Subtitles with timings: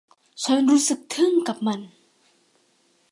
[0.43, 1.79] ฉันรู้สึกทึ่งกับมัน